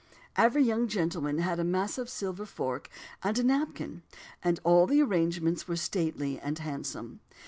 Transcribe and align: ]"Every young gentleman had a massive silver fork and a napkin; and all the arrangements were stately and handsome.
]"Every 0.35 0.63
young 0.63 0.87
gentleman 0.87 1.37
had 1.37 1.59
a 1.59 1.63
massive 1.63 2.09
silver 2.09 2.47
fork 2.47 2.89
and 3.23 3.37
a 3.37 3.43
napkin; 3.43 4.01
and 4.43 4.59
all 4.63 4.87
the 4.87 4.99
arrangements 5.03 5.67
were 5.67 5.75
stately 5.75 6.39
and 6.39 6.57
handsome. 6.57 7.19